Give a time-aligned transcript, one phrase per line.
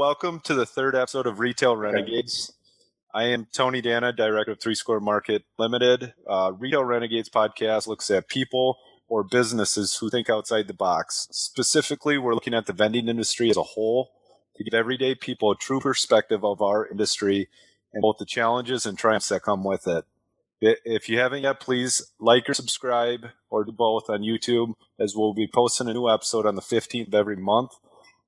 [0.00, 2.54] welcome to the third episode of Retail Renegades.
[3.12, 6.14] I am Tony Dana, director of Three Square Market Limited.
[6.26, 8.78] Uh, Retail Renegades podcast looks at people
[9.08, 11.28] or businesses who think outside the box.
[11.32, 14.12] Specifically, we're looking at the vending industry as a whole
[14.56, 17.50] to give everyday people a true perspective of our industry
[17.92, 20.06] and both the challenges and triumphs that come with it.
[20.62, 25.34] If you haven't yet, please like or subscribe or do both on YouTube as we'll
[25.34, 27.72] be posting a new episode on the 15th of every month.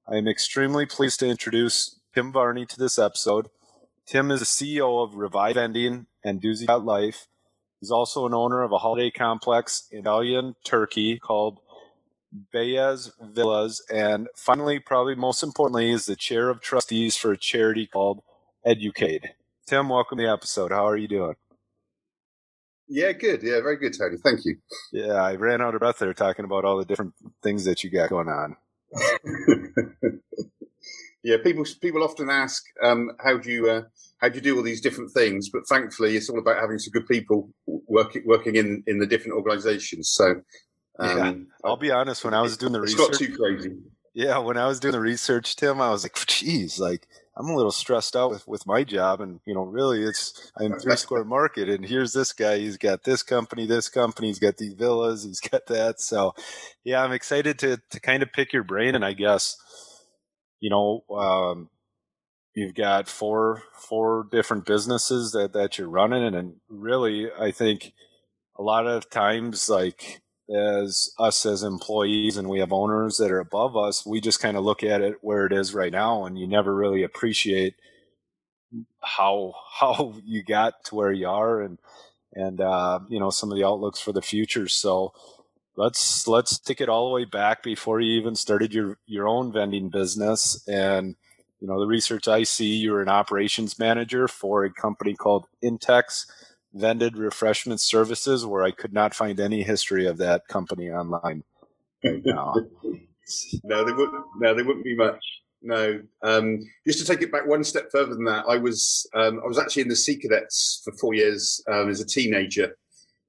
[0.08, 3.48] I am extremely pleased to introduce Tim Varney to this episode.
[4.04, 7.28] Tim is the CEO of Revive Vending and Doozy Life.
[7.78, 11.60] He's also an owner of a holiday complex in Italian Turkey called
[12.52, 13.80] Beyaz Villas.
[13.92, 18.22] And finally, probably most importantly, is the chair of trustees for a charity called
[18.66, 19.34] Educaid.
[19.66, 20.72] Tim, welcome to the episode.
[20.72, 21.34] How are you doing?
[22.88, 23.44] Yeah, good.
[23.44, 24.16] Yeah, very good, Tony.
[24.16, 24.56] Thank you.
[24.92, 27.90] Yeah, I ran out of breath there talking about all the different things that you
[27.90, 28.56] got going on.
[31.22, 33.82] yeah, people people often ask, um, how do you uh,
[34.18, 35.50] how do you do all these different things?
[35.50, 39.36] But thankfully, it's all about having some good people working working in in the different
[39.36, 40.10] organisations.
[40.12, 40.42] So,
[40.98, 41.32] um, yeah,
[41.64, 42.24] I'll be honest.
[42.24, 43.76] When I was doing the research, got too crazy.
[44.14, 47.56] Yeah, when I was doing the research, Tim, I was like, "Geez, like I'm a
[47.56, 51.24] little stressed out with, with my job, and you know, really, it's I'm three square
[51.24, 52.58] market, and here's this guy.
[52.58, 54.28] He's got this company, this company.
[54.28, 55.24] He's got these villas.
[55.24, 56.00] He's got that.
[56.00, 56.34] So,
[56.84, 59.56] yeah, I'm excited to to kind of pick your brain, and I guess,
[60.60, 61.70] you know, um,
[62.54, 67.92] you've got four four different businesses that that you're running, and, and really, I think
[68.58, 73.40] a lot of times, like as us as employees and we have owners that are
[73.40, 76.38] above us, we just kind of look at it where it is right now and
[76.38, 77.74] you never really appreciate
[79.00, 81.78] how how you got to where you are and
[82.34, 84.68] and uh, you know some of the outlooks for the future.
[84.68, 85.12] So
[85.76, 89.52] let's let's take it all the way back before you even started your your own
[89.52, 91.16] vending business and
[91.60, 96.26] you know the research I see you're an operations manager for a company called Intex
[96.74, 101.44] vended refreshment services where I could not find any history of that company online.
[102.04, 102.66] no,
[103.64, 104.24] no, they wouldn't.
[104.38, 105.22] No, they wouldn't be much.
[105.62, 109.40] No, um, just to take it back one step further than that, I was um,
[109.44, 112.76] I was actually in the Sea Cadets for four years um, as a teenager,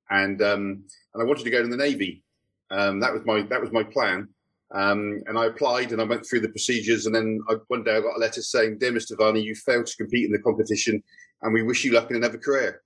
[0.10, 0.84] and um,
[1.14, 2.24] and I wanted to go to the Navy.
[2.72, 4.28] Um, that was my that was my plan,
[4.72, 7.96] um, and I applied and I went through the procedures, and then I, one day
[7.96, 9.16] I got a letter saying, "Dear Mr.
[9.16, 11.04] Varney, you failed to compete in the competition,
[11.44, 12.82] and we wish you luck in another career."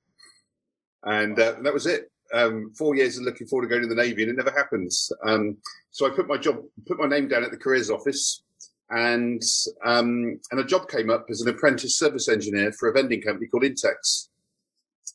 [1.03, 2.11] And uh, that was it.
[2.33, 5.09] Um, four years of looking forward to going to the Navy, and it never happens.
[5.25, 5.57] Um,
[5.91, 8.43] so I put my job, put my name down at the careers office,
[8.89, 9.41] and
[9.85, 13.47] um, and a job came up as an apprentice service engineer for a vending company
[13.47, 14.27] called Intex.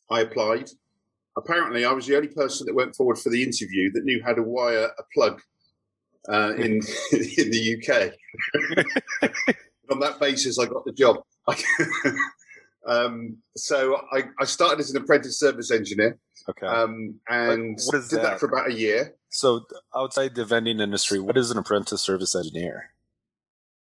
[0.09, 0.69] I applied.
[1.37, 4.33] Apparently, I was the only person that went forward for the interview that knew how
[4.33, 5.41] to wire a plug
[6.29, 6.73] uh, in
[7.11, 9.31] in the UK.
[9.91, 11.17] On that basis, I got the job.
[12.85, 16.19] Um, so I, I, started as an apprentice service engineer.
[16.49, 16.67] Okay.
[16.67, 18.21] Um, and did that?
[18.21, 18.39] that?
[18.39, 19.15] for about a year.
[19.29, 19.61] So
[19.95, 22.89] outside the vending industry, what is an apprentice service engineer?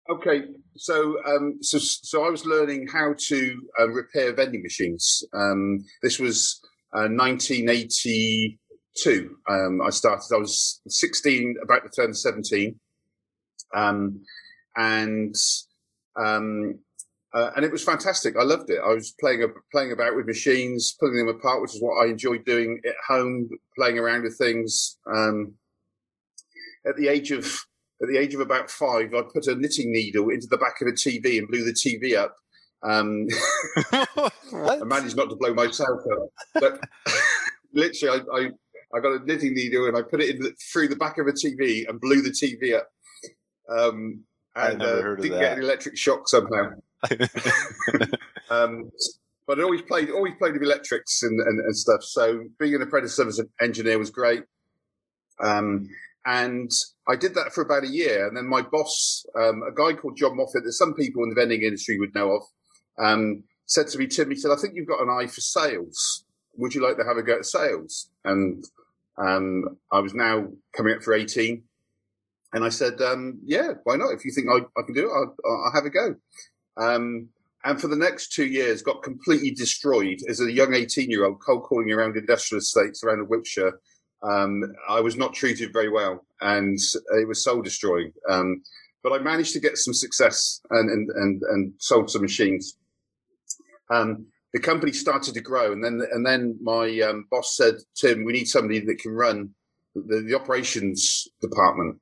[0.09, 0.45] Okay,
[0.75, 5.23] so um, so so I was learning how to uh, repair vending machines.
[5.34, 6.59] Um, this was
[6.94, 9.38] uh, 1982.
[9.47, 10.34] Um, I started.
[10.34, 12.78] I was 16, about to turn 17,
[13.73, 14.22] um,
[14.75, 15.34] and
[16.17, 16.79] um,
[17.33, 18.35] uh, and it was fantastic.
[18.37, 18.79] I loved it.
[18.83, 22.45] I was playing playing about with machines, pulling them apart, which is what I enjoyed
[22.45, 24.97] doing at home, playing around with things.
[25.11, 25.53] Um,
[26.85, 27.45] at the age of
[28.01, 30.87] at the age of about five, I put a knitting needle into the back of
[30.87, 32.35] a TV and blew the TV up.
[32.83, 33.27] Um,
[33.93, 36.79] I managed not to blow myself up, but
[37.73, 38.49] literally, I, I,
[38.93, 41.27] I got a knitting needle and I put it in the, through the back of
[41.27, 42.89] a TV and blew the TV up.
[43.69, 44.23] Um,
[44.55, 46.71] and uh, didn't get an electric shock somehow.
[48.49, 48.91] um,
[49.47, 52.03] but I always played always played with electrics and, and, and, stuff.
[52.03, 54.43] So being an apprentice service engineer was great.
[55.41, 55.90] Um,
[56.25, 56.72] and
[57.08, 58.28] I did that for about a year.
[58.28, 61.35] And then my boss, um, a guy called John Moffat, that some people in the
[61.35, 62.43] vending industry would know of,
[62.99, 66.23] um, said to me, Tim, he said, I think you've got an eye for sales.
[66.58, 68.09] Would you like to have a go at sales?
[68.23, 68.64] And
[69.17, 71.64] um, I was now coming up for 18.
[72.53, 74.11] And I said, um, yeah, why not?
[74.11, 76.16] If you think I, I can do it, I'll, I'll have a go.
[76.78, 77.29] Um,
[77.64, 81.40] and for the next two years, got completely destroyed as a young 18 year old
[81.40, 83.79] cold calling around industrial estates around Wiltshire.
[84.23, 86.79] Um, I was not treated very well and
[87.18, 88.14] it was soul destroying.
[88.29, 88.64] Um,
[89.03, 92.78] but I managed to get some success and, and, and, and sold some machines.
[93.90, 98.23] Um, the company started to grow and then, and then my um, boss said, Tim,
[98.23, 99.53] we need somebody that can run
[99.96, 102.00] the, the operations department.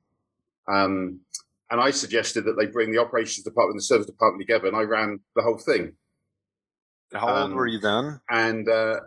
[1.70, 4.76] And I suggested that they bring the operations department and the service department together, and
[4.76, 5.92] I ran the whole thing.
[7.12, 8.20] How um, old were you then?
[8.28, 9.00] And uh,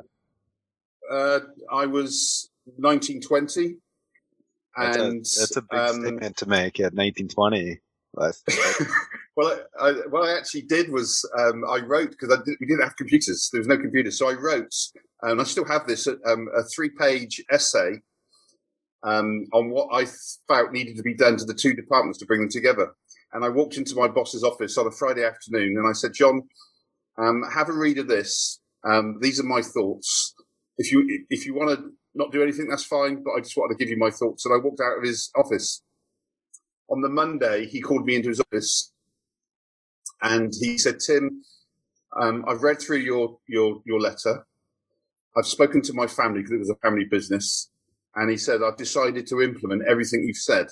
[1.11, 1.39] uh,
[1.71, 3.75] I was 1920.
[4.77, 7.79] That's and a, that's a big um, statement to make at 1920.
[9.35, 12.95] well, I, I, what I actually did was um, I wrote because we didn't have
[12.95, 13.49] computers.
[13.51, 14.73] There was no computers, so I wrote,
[15.23, 18.01] and I still have this um, a three-page essay
[19.03, 20.05] um, on what I
[20.47, 22.93] felt needed to be done to the two departments to bring them together.
[23.33, 26.43] And I walked into my boss's office on a Friday afternoon, and I said, "John,
[27.17, 28.59] um, have a read of this.
[28.83, 30.33] Um, these are my thoughts.
[30.77, 33.23] If you if you want to not do anything, that's fine.
[33.23, 35.31] But I just wanted to give you my thoughts." And I walked out of his
[35.35, 35.81] office.
[36.89, 38.93] On the Monday, he called me into his office,
[40.21, 41.43] and he said, "Tim,
[42.21, 44.45] um, I've read through your your your letter.
[45.35, 47.69] I've spoken to my family because it was a family business."
[48.15, 50.67] And he said, I've decided to implement everything you've said.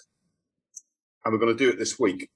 [1.23, 2.29] And we're going to do it this week.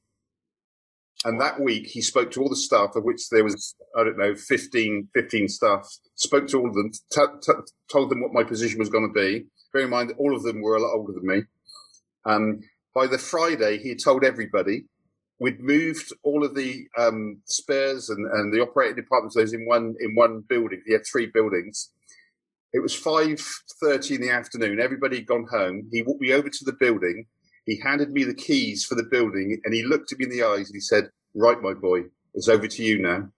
[1.24, 4.18] And that week, he spoke to all the staff, of which there was, I don't
[4.18, 7.54] know, 15, 15 staff, spoke to all of them, t- t-
[7.92, 9.46] told them what my position was going to be.
[9.74, 11.44] Bear in mind, all of them were a lot older than me.
[12.26, 12.60] Um,
[12.94, 14.86] by the Friday, he had told everybody
[15.40, 19.96] we'd moved all of the um, spares and, and the operating departments those in one
[20.00, 20.82] in one building.
[20.86, 21.92] He had three buildings,
[22.76, 23.40] it was five
[23.82, 24.82] thirty in the afternoon.
[24.82, 25.88] Everybody had gone home.
[25.94, 27.26] He walked me over to the building.
[27.66, 30.44] He handed me the keys for the building, and he looked at me in the
[30.44, 32.02] eyes and he said, "Right, my boy,
[32.34, 33.30] it's over to you now."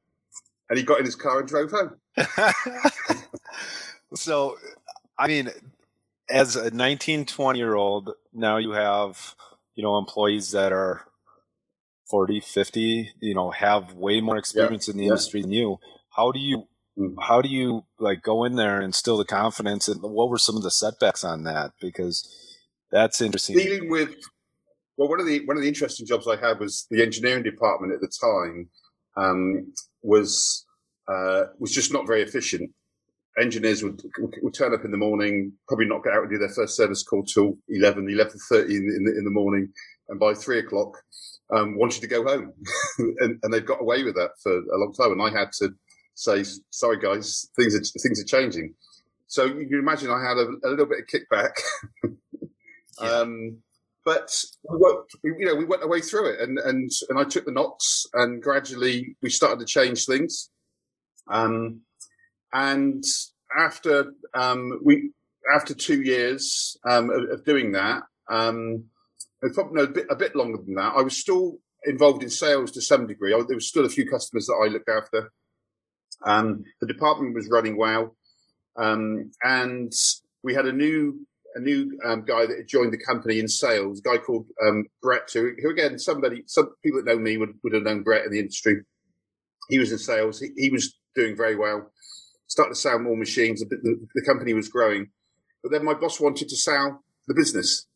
[0.69, 1.97] And he got in his car and drove home.
[4.15, 4.57] so,
[5.19, 5.49] I mean,
[6.29, 9.35] as a 19, 20 year old, now you have,
[9.75, 11.03] you know, employees that are
[12.09, 15.11] 40, 50, you know, have way more experience yeah, in the yeah.
[15.11, 15.77] industry than you.
[16.09, 16.67] How do you.
[17.21, 20.57] How do you like go in there and instill the confidence and what were some
[20.57, 21.71] of the setbacks on that?
[21.81, 22.27] Because
[22.91, 23.55] that's interesting.
[23.55, 24.15] Dealing with
[24.97, 27.93] well one of the one of the interesting jobs i had was the engineering department
[27.93, 28.69] at the time
[29.15, 30.65] um, was
[31.07, 32.71] uh, was just not very efficient.
[33.39, 34.01] Engineers would,
[34.41, 37.03] would turn up in the morning probably not get out and do their first service
[37.03, 39.69] call till 11 11.30 in, in, the, in the morning.
[40.09, 40.97] And by three o'clock
[41.55, 42.53] um, wanted to go home.
[43.19, 45.11] And, and they've got away with that for a long time.
[45.11, 45.69] And i had to
[46.17, 48.73] say, "Sorry, guys, things are things are changing."
[49.27, 51.51] So you can imagine I had a, a little bit of kickback,
[53.01, 53.09] yeah.
[53.09, 53.57] um,
[54.03, 54.29] but
[54.69, 57.45] we, worked, you know we went our way through it, and and and I took
[57.45, 60.49] the knocks, and gradually we started to change things.
[61.29, 61.81] Um,
[62.53, 63.03] and
[63.57, 65.11] after um, we
[65.53, 68.85] after two years um, of, of, doing that, um,
[69.53, 72.71] probably no, a bit a bit longer than that, I was still involved in sales
[72.71, 73.33] to some degree.
[73.33, 75.31] I, there was still a few customers that I looked after.
[76.25, 78.15] Um, the department was running well,
[78.75, 79.91] um, and
[80.43, 81.25] we had a new
[81.55, 85.29] a new um, guy that joined the company in sales, a guy called um, Brett,
[85.33, 88.31] who, who, again somebody some people that know me would, would have known Brett in
[88.31, 88.81] the industry.
[89.69, 90.39] He was in sales.
[90.39, 91.91] He, he was doing very well.
[92.47, 93.59] Started to sell more machines.
[93.59, 95.09] The, the, company was growing,
[95.63, 97.87] but then my boss wanted to sell the business.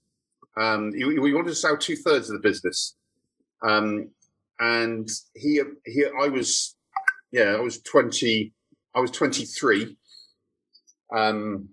[0.58, 2.96] Um, he wanted to sell two thirds of the business,
[3.64, 4.10] um,
[4.60, 6.76] and he he I was
[7.32, 8.54] yeah, I was 20,
[8.96, 9.98] I was 23.
[11.16, 11.70] Um,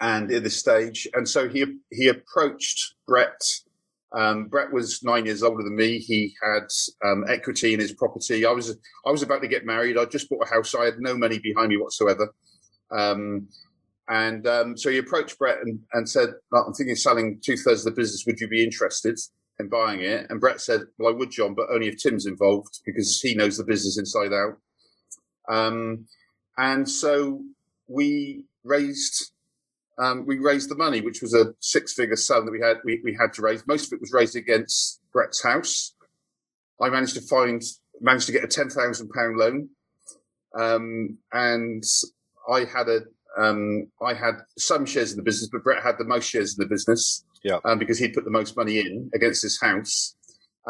[0.00, 3.40] and at this stage, and so he he approached Brett.
[4.12, 5.98] Um, Brett was nine years older than me.
[5.98, 6.68] He had
[7.04, 8.46] um, equity in his property.
[8.46, 9.98] I was I was about to get married.
[9.98, 10.74] I just bought a house.
[10.74, 12.34] I had no money behind me whatsoever.
[12.90, 13.48] Um,
[14.08, 17.86] and um, so he approached Brett and, and said, "I'm thinking of selling two thirds
[17.86, 18.24] of the business.
[18.26, 19.18] Would you be interested?"
[19.60, 20.26] In buying it.
[20.30, 23.56] And Brett said, Well, I would, John, but only if Tim's involved because he knows
[23.56, 24.58] the business inside out.
[25.48, 26.06] Um,
[26.56, 27.42] and so
[27.88, 29.32] we raised
[29.98, 33.00] um, we raised the money, which was a six figure sum that we had we,
[33.04, 33.66] we had to raise.
[33.66, 35.94] Most of it was raised against Brett's house.
[36.80, 37.62] I managed to find
[38.00, 39.68] managed to get a ten thousand pound loan.
[40.58, 41.84] Um, and
[42.50, 43.00] I had a
[43.38, 46.62] um, I had some shares in the business, but Brett had the most shares in
[46.62, 47.24] the business.
[47.42, 47.58] Yeah.
[47.64, 50.14] Um, because he'd put the most money in against his house.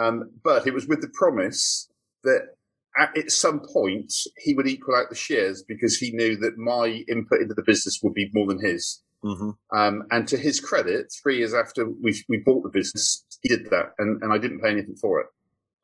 [0.00, 1.88] Um, but it was with the promise
[2.22, 2.54] that
[2.96, 7.04] at, at, some point he would equal out the shares because he knew that my
[7.08, 9.02] input into the business would be more than his.
[9.24, 9.50] Mm-hmm.
[9.76, 13.68] Um, and to his credit, three years after we, we bought the business, he did
[13.70, 15.26] that, and, and I didn't pay anything for it.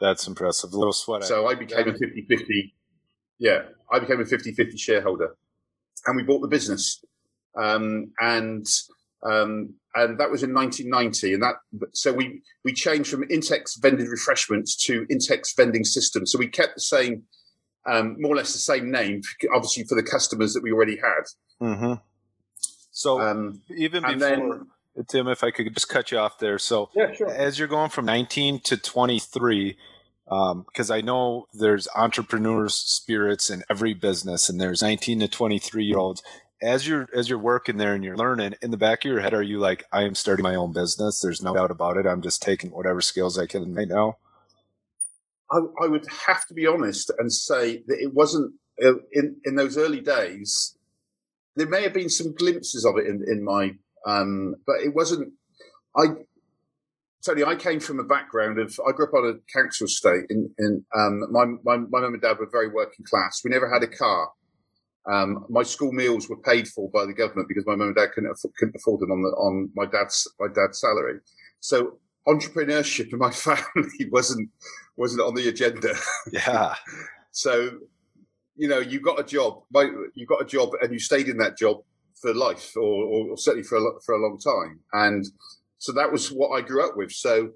[0.00, 0.72] That's impressive.
[0.72, 1.24] A little sweat.
[1.24, 2.74] So I became a 50 50.
[3.38, 5.36] Yeah, I became a 50 50 shareholder.
[6.06, 7.02] And we bought the business.
[7.56, 8.66] Um, and
[9.22, 11.34] um, and that was in 1990.
[11.34, 11.54] And that
[11.92, 16.32] so we we changed from Intex vended refreshments to Intex vending systems.
[16.32, 17.22] So we kept the same,
[17.86, 19.22] um, more or less the same name,
[19.54, 21.66] obviously for the customers that we already had.
[21.66, 21.94] Mm-hmm.
[22.90, 24.66] So um, even before then,
[25.08, 26.58] Tim, if I could just cut you off there.
[26.58, 27.28] So, yeah, sure.
[27.28, 29.76] as you're going from 19 to 23,
[30.24, 35.84] because um, I know there's entrepreneurs' spirits in every business, and there's 19 to 23
[35.84, 36.22] year olds.
[36.62, 39.34] As you're as you're working there and you're learning, in the back of your head,
[39.34, 41.20] are you like, I am starting my own business?
[41.20, 42.06] There's no doubt about it.
[42.06, 44.16] I'm just taking whatever skills I can right now.
[45.50, 49.56] I, I would have to be honest and say that it wasn't uh, in in
[49.56, 50.76] those early days.
[51.56, 53.72] There may have been some glimpses of it in in my,
[54.06, 55.32] um, but it wasn't.
[55.96, 56.06] I
[57.24, 60.26] Tony, I came from a background of I grew up on a council estate.
[60.30, 63.42] In um, my my my mum and dad were very working class.
[63.44, 64.30] We never had a car.
[65.10, 68.12] Um, my school meals were paid for by the government because my mum and dad
[68.12, 71.20] couldn't, couldn't afford them on the on my dad's my dad's salary.
[71.60, 74.50] So entrepreneurship in my family wasn't
[74.96, 75.94] wasn't on the agenda.
[76.32, 76.74] Yeah.
[77.30, 77.70] so,
[78.56, 79.62] you know, you got a job,
[80.14, 81.82] you got a job, and you stayed in that job
[82.20, 84.80] for life, or, or certainly for a, for a long time.
[84.92, 85.26] And
[85.78, 87.12] so that was what I grew up with.
[87.12, 87.50] So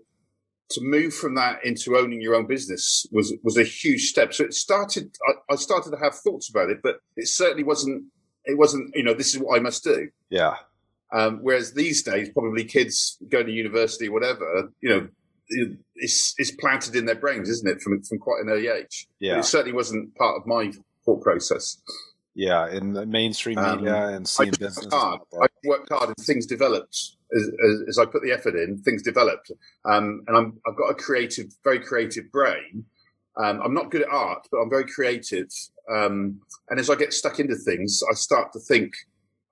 [0.71, 4.33] to move from that into owning your own business was was a huge step.
[4.33, 5.17] So it started.
[5.29, 8.05] I, I started to have thoughts about it, but it certainly wasn't.
[8.45, 8.91] It wasn't.
[8.95, 10.09] You know, this is what I must do.
[10.31, 10.57] Yeah.
[11.13, 15.09] Um, whereas these days, probably kids going to university, whatever, you know,
[15.97, 19.09] it's, it's planted in their brains, isn't it, from from quite an early age?
[19.19, 20.73] Yeah, but it certainly wasn't part of my
[21.05, 21.83] thought process.
[22.35, 24.87] Yeah, in the mainstream um, media um, and seeing I business.
[24.93, 25.21] Hard.
[25.43, 28.79] I worked hard, and things developed as, as, as, I put the effort in.
[28.79, 29.51] Things developed,
[29.85, 32.85] um, and I'm, I've got a creative, very creative brain.
[33.37, 35.49] Um, I'm not good at art, but I'm very creative.
[35.91, 38.93] Um, and as I get stuck into things, I start to think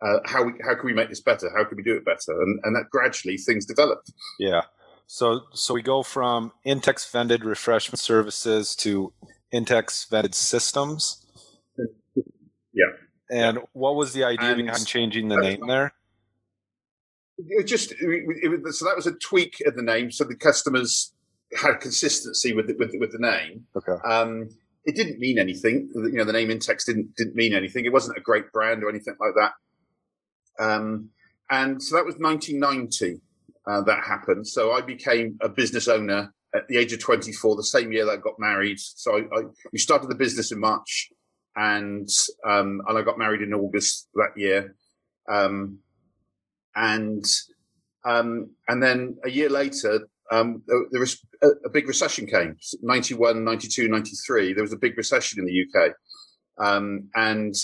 [0.02, 1.50] uh, how we, how can we make this better?
[1.56, 2.40] How can we do it better?
[2.42, 4.00] And, and that gradually things develop.
[4.38, 4.62] Yeah.
[5.06, 9.12] So so we go from Intex vended refreshment services to
[9.52, 11.25] Intex vended systems.
[12.75, 12.92] Yeah.
[13.30, 15.92] And what was the idea and behind changing the name there?
[17.38, 21.12] It just it, it, so that was a tweak of the name, so the customers
[21.57, 23.64] had consistency with the, with, with the name.
[23.76, 23.97] Okay.
[24.04, 24.49] Um,
[24.85, 25.90] it didn't mean anything.
[25.95, 27.85] You know, the name Intex didn't didn't mean anything.
[27.85, 29.52] It wasn't a great brand or anything like that.
[30.64, 31.11] Um,
[31.50, 33.21] and so that was 1990
[33.68, 34.47] uh, that happened.
[34.47, 38.12] So I became a business owner at the age of 24, the same year that
[38.12, 38.78] I got married.
[38.80, 39.42] So I, I
[39.73, 41.11] we started the business in March,
[41.54, 42.09] and
[42.47, 44.75] um, and I got married in August that year,
[45.28, 45.78] um,
[46.76, 47.25] and
[48.04, 50.08] um, and then a year later.
[50.30, 54.94] Um, there was a, a, big recession came 91 92 93 there was a big
[54.98, 55.94] recession in the uk
[56.58, 57.54] um, and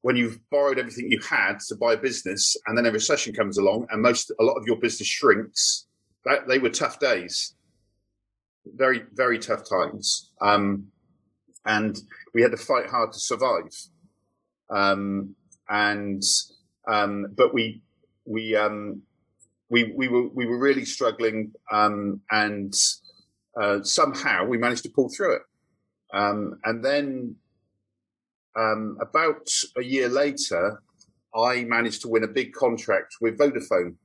[0.00, 3.58] when you've borrowed everything you had to buy a business and then a recession comes
[3.58, 5.86] along and most a lot of your business shrinks
[6.24, 7.54] that they were tough days.
[8.66, 10.30] Very very tough times.
[10.40, 10.86] Um,
[11.64, 11.98] and
[12.34, 13.70] we had to fight hard to survive.
[14.70, 15.34] Um,
[15.68, 16.22] and
[16.86, 17.82] um, but we
[18.28, 19.02] we um,
[19.68, 22.74] we we were we were really struggling um, and
[23.60, 25.42] uh, somehow we managed to pull through it
[26.12, 27.36] um, and then
[28.58, 30.82] um, about a year later,
[31.34, 33.96] I managed to win a big contract with Vodafone.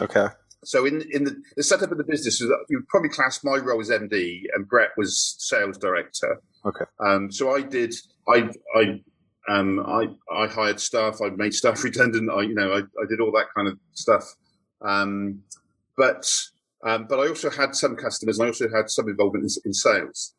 [0.00, 0.26] Okay.
[0.64, 3.90] So in in the, the setup of the business, you probably class my role as
[3.90, 6.40] MD and Brett was sales director.
[6.64, 6.84] Okay.
[7.00, 7.94] Um, so I did.
[8.28, 9.00] I I
[9.48, 11.20] um, I I hired staff.
[11.22, 12.30] I made staff redundant.
[12.30, 14.24] I you know I, I did all that kind of stuff.
[14.80, 15.42] Um,
[15.96, 16.30] but
[16.84, 18.38] um, but I also had some customers.
[18.38, 20.34] and I also had some involvement in, in sales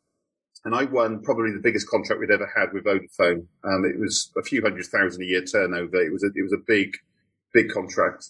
[0.65, 3.45] and I won probably the biggest contract we'd ever had with Vodafone.
[3.63, 6.01] Um, it was a few hundred thousand a year turnover.
[6.01, 6.95] It was a, it was a big,
[7.53, 8.29] big contract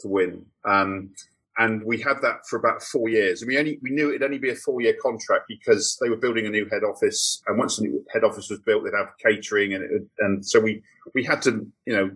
[0.00, 0.44] to win.
[0.64, 1.10] Um,
[1.58, 3.42] and we had that for about four years.
[3.42, 6.16] And we only we knew it'd only be a four year contract because they were
[6.16, 7.42] building a new head office.
[7.46, 10.82] And once the new head office was built, they'd have catering, and and so we
[11.14, 12.10] we had to you know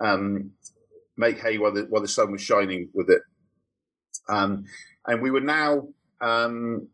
[0.00, 0.50] um,
[1.16, 3.22] make hay while the while the sun was shining with it.
[4.28, 4.64] Um,
[5.06, 5.86] and we were now,
[6.20, 6.88] um,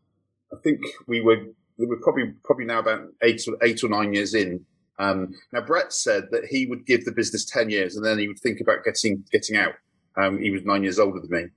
[0.53, 1.45] I think we were
[1.77, 4.63] we're probably probably now about eight or eight or nine years in.
[4.99, 8.27] Um, now Brett said that he would give the business ten years and then he
[8.27, 9.73] would think about getting getting out.
[10.17, 11.49] Um, he was nine years older than me,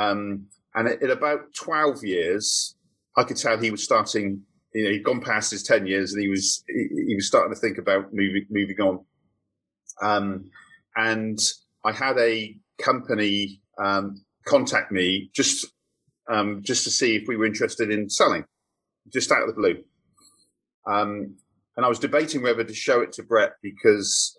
[0.00, 2.76] um, and at, at, about twelve years,
[3.16, 4.42] I could tell he was starting.
[4.74, 7.54] You know, he'd gone past his ten years and he was he, he was starting
[7.54, 9.04] to think about moving moving on.
[10.02, 10.50] Um,
[10.96, 11.38] and
[11.84, 15.66] I had a company um, contact me just
[16.28, 18.44] um, just to see if we were interested in selling
[19.12, 19.82] just out of the blue.
[20.86, 21.36] Um,
[21.76, 24.36] and I was debating whether to show it to Brett because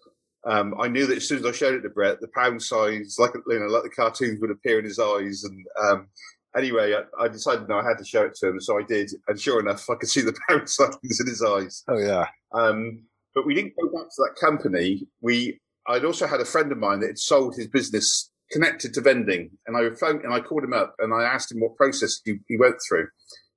[0.47, 3.17] um, I knew that as soon as I showed it to Brett, the pound signs,
[3.19, 5.43] like you know, like the cartoons, would appear in his eyes.
[5.43, 6.07] And um,
[6.55, 9.11] anyway, I, I, decided no, I had to show it to him, so I did.
[9.27, 11.83] And sure enough, I could see the pound signs in his eyes.
[11.89, 12.27] Oh yeah.
[12.53, 13.03] Um,
[13.35, 15.05] but we didn't go back to that company.
[15.21, 19.01] We I'd also had a friend of mine that had sold his business connected to
[19.01, 22.21] vending, and I phoned and I called him up and I asked him what process
[22.23, 23.07] he, he went through,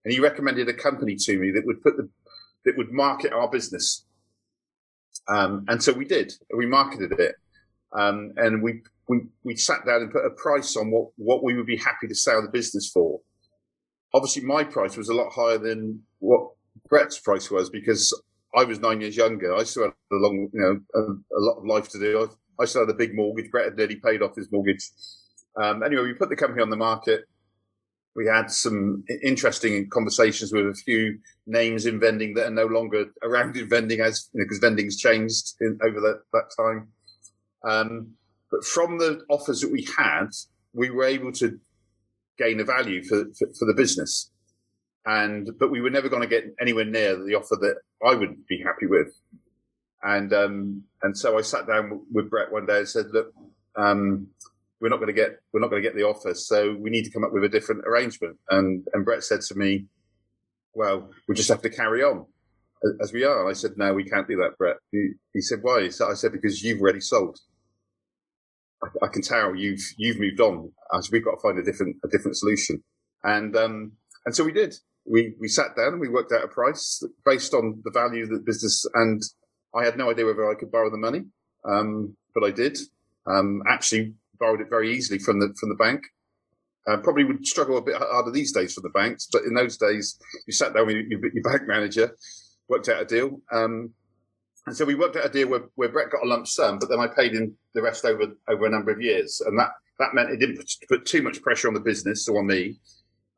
[0.05, 2.09] and he recommended a company to me that would put the
[2.65, 4.05] that would market our business.
[5.31, 6.33] Um, and so we did.
[6.57, 7.37] We marketed it,
[7.97, 11.57] um, and we, we we sat down and put a price on what what we
[11.57, 13.21] would be happy to sell the business for.
[14.13, 16.51] Obviously, my price was a lot higher than what
[16.89, 18.13] Brett's price was because
[18.57, 19.55] I was nine years younger.
[19.55, 22.29] I still had a long, you know, a, a lot of life to do.
[22.59, 23.51] I, I, still had a big mortgage.
[23.51, 24.83] Brett had nearly paid off his mortgage.
[25.61, 27.25] Um, anyway, we put the company on the market.
[28.17, 33.07] We had some interesting conversations with a few names in vending that are no longer
[33.23, 36.89] around in vending as because you know, vending's changed in, over that, that time.
[37.63, 38.13] Um,
[38.51, 40.27] but from the offers that we had,
[40.73, 41.59] we were able to
[42.37, 44.31] gain a value for, for, for the business
[45.07, 47.77] and but we were never going to get anywhere near the offer that
[48.07, 49.09] I would be happy with.
[50.03, 53.33] And um, and so I sat down with Brett one day and said, "Look,
[53.77, 54.29] um,
[54.81, 57.05] we're not going to get we're not going to get the offer, so we need
[57.05, 59.87] to come up with a different arrangement." And and Brett said to me,
[60.75, 62.27] "Well, we just have to carry on
[63.01, 65.61] as we are." And I said, "No, we can't do that, Brett." He, he said,
[65.63, 67.39] "Why?" I said, "Because you've already sold."
[68.83, 70.73] I, I can tell you've you've moved on.
[70.97, 72.83] As we've got to find a different a different solution,
[73.23, 73.93] and um,
[74.25, 74.75] and so we did
[75.11, 78.31] we we sat down and we worked out a price based on the value of
[78.31, 78.85] the business.
[78.95, 79.23] And
[79.75, 81.25] I had no idea whether I could borrow the money,
[81.65, 82.79] um, but I did.
[83.27, 86.03] Um, actually, borrowed it very easily from the from the bank.
[86.89, 89.77] Uh, probably would struggle a bit harder these days for the banks, but in those
[89.77, 92.17] days, you sat down with your, your bank manager,
[92.69, 93.39] worked out a deal.
[93.53, 93.93] Um,
[94.67, 96.89] and so we worked out a deal where, where Brett got a lump sum, but
[96.89, 100.15] then I paid him the rest over over a number of years, and that that
[100.15, 102.79] meant it didn't put, put too much pressure on the business or on me.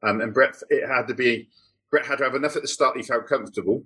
[0.03, 1.49] Um, and Brett, it had to be
[1.91, 3.85] Brett had to have enough at the start he felt comfortable,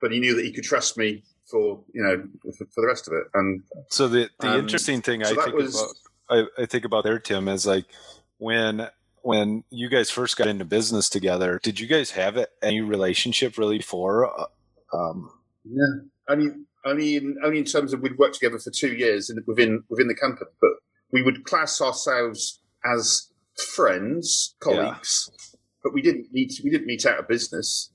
[0.00, 3.08] but he knew that he could trust me for you know for, for the rest
[3.08, 3.24] of it.
[3.34, 5.94] And so the the um, interesting thing so I think was, about
[6.32, 7.86] I, I think about there, Tim, is like
[8.38, 8.88] when
[9.22, 13.78] when you guys first got into business together, did you guys have any relationship really
[13.78, 14.28] before?
[14.40, 14.46] Uh,
[14.92, 15.30] um,
[15.64, 16.48] yeah, only
[16.84, 20.08] only in only in terms of we'd worked together for two years in, within within
[20.08, 20.70] the company, but
[21.12, 23.28] we would class ourselves as
[23.74, 25.30] friends, colleagues.
[25.30, 26.60] Yeah but we didn't meet.
[26.62, 27.90] We didn't meet out of business.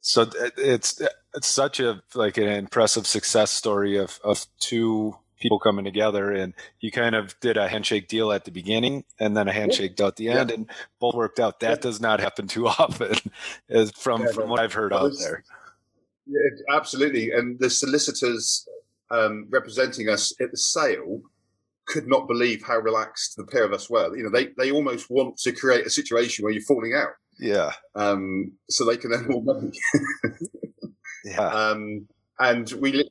[0.00, 1.00] So it's
[1.34, 6.54] it's such a like an impressive success story of of two people coming together and
[6.80, 10.06] you kind of did a handshake deal at the beginning and then a handshake deal
[10.06, 10.56] at the end yeah.
[10.56, 10.66] and
[11.00, 11.76] both worked out that yeah.
[11.76, 13.14] does not happen too often
[13.68, 15.44] as from yeah, from what i've heard out there
[16.26, 18.68] yeah, absolutely and the solicitors
[19.10, 21.22] um, representing us at the sale
[21.88, 24.14] could not believe how relaxed the pair of us were.
[24.16, 27.14] You know, they they almost want to create a situation where you're falling out.
[27.40, 27.72] Yeah.
[27.94, 29.72] Um, so they can earn more money.
[31.24, 31.48] yeah.
[31.48, 32.06] Um,
[32.40, 33.08] and we,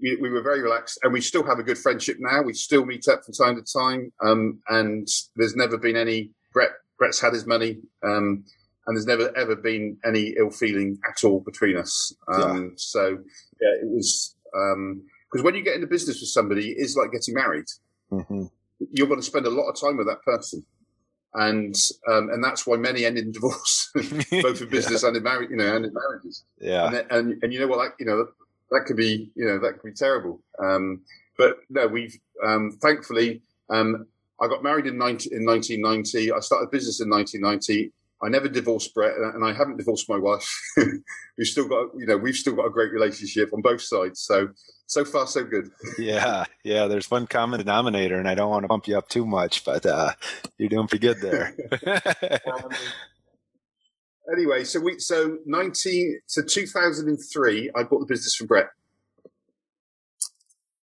[0.00, 2.42] we, we were very relaxed, and we still have a good friendship now.
[2.42, 5.06] We still meet up from time to time, um, and
[5.36, 6.70] there's never been any Brett.
[6.98, 8.44] Brett's had his money, um,
[8.86, 12.14] and there's never ever been any ill feeling at all between us.
[12.32, 12.70] Um, yeah.
[12.76, 13.18] So
[13.60, 17.12] yeah, it was because um, when you get into business with somebody, it is like
[17.12, 17.66] getting married.
[18.10, 18.44] Mm-hmm.
[18.92, 20.64] You're going to spend a lot of time with that person,
[21.34, 21.74] and
[22.08, 25.08] um, and that's why many end in divorce, both in business yeah.
[25.08, 26.44] and in marriage, you know, and in marriages.
[26.58, 28.26] Yeah, and, and, and you know what, that you know
[28.72, 30.42] that could be you know that could be terrible.
[30.58, 31.02] Um,
[31.38, 33.42] but no, we've um, thankfully.
[33.70, 34.06] Um,
[34.40, 36.32] I got married in, 19, in 1990.
[36.32, 37.92] I started business in 1990.
[38.24, 40.48] I never divorced Brett, and I haven't divorced my wife.
[41.38, 44.20] we've still got, you know, we've still got a great relationship on both sides.
[44.20, 44.48] So,
[44.86, 45.70] so far, so good.
[45.98, 46.86] yeah, yeah.
[46.86, 49.86] There's one common denominator, and I don't want to bump you up too much, but
[49.86, 50.12] uh,
[50.56, 51.54] you're doing pretty good there.
[52.52, 52.70] um,
[54.30, 58.68] anyway, so we, so 19, so 2003, I bought the business from Brett.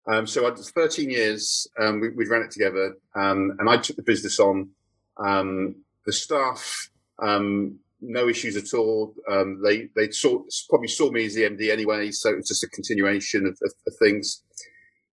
[0.08, 3.97] Um, so I 13 years, um, we, we ran it together, um, and I took
[3.97, 4.69] the business on.
[5.17, 9.13] Um, the staff um, no issues at all.
[9.30, 12.69] Um, they they saw, probably saw me as the MD anyway, so it's just a
[12.69, 14.43] continuation of, of, of things.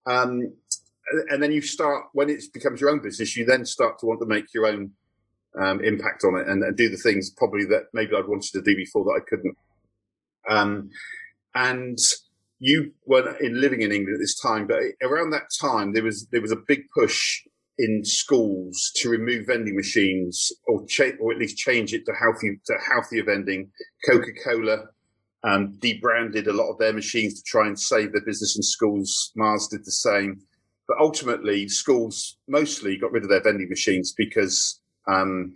[0.07, 4.21] And then you start when it becomes your own business, you then start to want
[4.21, 4.93] to make your own
[5.61, 8.63] um, impact on it and, and, do the things probably that maybe I'd wanted to
[8.63, 9.57] do before that I couldn't.
[10.49, 10.91] Um,
[11.55, 11.99] and
[12.59, 16.27] you weren't in living in England at this time, but around that time there was
[16.33, 17.43] there was a big push
[17.79, 22.61] in schools to remove vending machines or cha- or at least change it to healthy
[22.67, 23.71] to healthier vending.
[24.09, 24.85] Coca Cola
[25.43, 29.33] um, debranded a lot of their machines to try and save their business in schools.
[29.37, 30.41] Mars did the same,
[30.89, 35.55] but ultimately schools mostly got rid of their vending machines because um,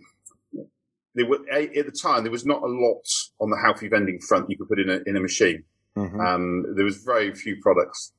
[1.15, 3.05] were at the time there was not a lot
[3.41, 5.63] on the healthy vending front you could put in a in a machine.
[5.97, 6.19] Mm-hmm.
[6.19, 8.13] Um, there was very few products.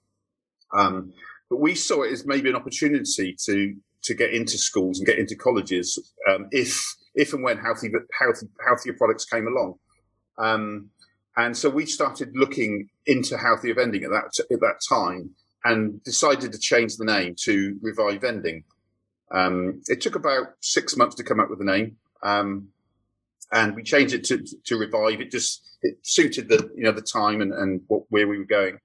[0.77, 1.13] Um,
[1.49, 5.19] but we saw it as maybe an opportunity to to get into schools and get
[5.19, 6.83] into colleges um, if
[7.15, 9.75] if and when healthy, healthy healthier products came along.
[10.39, 10.91] Um,
[11.37, 15.31] and so we started looking into healthier vending at that at that time,
[15.65, 18.65] and decided to change the name to Revive Vending.
[19.31, 22.69] Um, it took about six months to come up with the name, um,
[23.53, 25.21] and we changed it to, to Revive.
[25.21, 28.45] It just it suited the you know the time and, and what, where we were
[28.45, 28.79] going.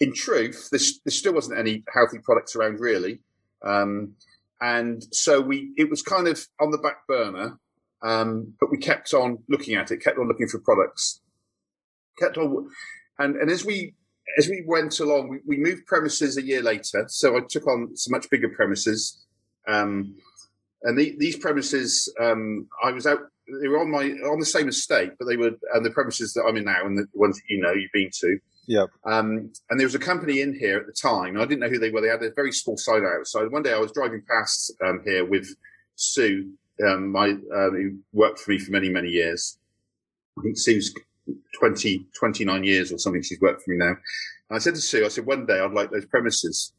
[0.00, 3.20] In truth, there still wasn't any healthy products around really.
[3.62, 4.14] Um,
[4.60, 7.58] and so we it was kind of on the back burner,
[8.02, 11.20] um, but we kept on looking at it, kept on looking for products,
[12.18, 12.68] kept on,
[13.18, 13.94] and and as we
[14.38, 17.04] as we went along, we, we moved premises a year later.
[17.08, 19.25] So I took on some much bigger premises,
[19.66, 20.14] um,
[20.82, 23.20] and the, these premises um, I was out.
[23.62, 26.44] They were on my on the same estate, but they were and the premises that
[26.48, 28.38] I'm in now, and the ones that you know you've been to.
[28.68, 28.90] Yep.
[29.04, 31.36] Um, and there was a company in here at the time.
[31.36, 32.00] I didn't know who they were.
[32.00, 33.52] They had a very small site outside.
[33.52, 35.46] One day I was driving past um, here with
[35.94, 36.50] Sue,
[36.84, 39.58] um, my uh, who worked for me for many many years.
[40.38, 40.92] I think Sue's
[41.58, 43.22] 20, 29 years or something.
[43.22, 43.96] She's worked for me now.
[44.50, 46.72] And I said to Sue, I said one day I'd like those premises.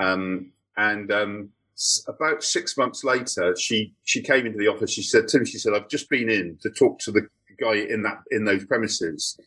[0.00, 1.50] Um, and um,
[2.08, 4.92] about six months later, she she came into the office.
[4.92, 7.26] She said to me, she said, "I've just been in to talk to the
[7.60, 9.38] guy in that in those premises."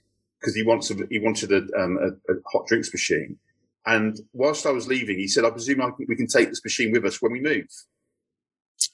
[0.46, 3.38] because he wants a, he wanted a, um, a, a, hot drinks machine.
[3.88, 6.92] And whilst I was leaving, he said, "I presume I, we can take this machine
[6.92, 7.68] with us when we move."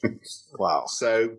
[0.58, 0.86] wow!
[0.88, 1.36] So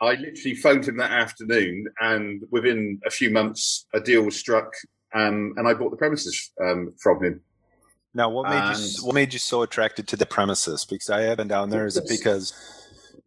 [0.00, 4.72] I literally phoned him that afternoon, and within a few months, a deal was struck,
[5.14, 7.40] um, and I bought the premises um, from him.
[8.18, 10.84] Now, what made and you what made you so attracted to the premises?
[10.84, 11.86] Because I haven't down there.
[11.86, 12.52] Is it because?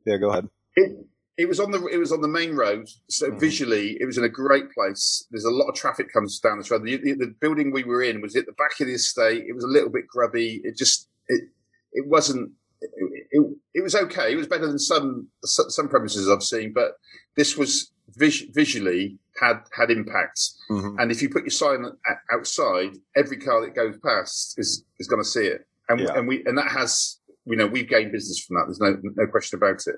[0.06, 0.50] Yeah, go ahead.
[0.76, 0.92] It,
[1.38, 3.40] it was on the it was on the main road, so mm-hmm.
[3.40, 5.26] visually it was in a great place.
[5.32, 6.84] There's a lot of traffic comes down this road.
[6.84, 9.46] The, the, the, building we were in was at the back of the estate.
[9.48, 10.60] It was a little bit grubby.
[10.66, 11.46] It just it
[11.94, 12.52] it wasn't.
[12.82, 12.90] It,
[13.32, 14.34] it, it was okay.
[14.34, 16.98] It was better than some some premises I've seen, but
[17.38, 20.58] this was vis- visually had had impacts.
[20.70, 21.00] Mm-hmm.
[21.00, 21.86] And if you put your sign
[22.32, 25.62] outside, every car that goes past is is going to see it.
[25.90, 26.14] And, yeah.
[26.16, 28.66] and we and that has you know we've gained business from that.
[28.66, 29.96] There's no no question about it.